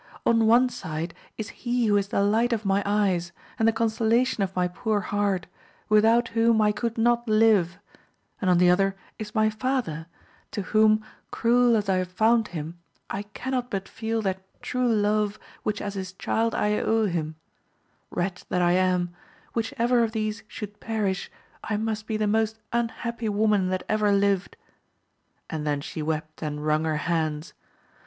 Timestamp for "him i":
12.47-13.21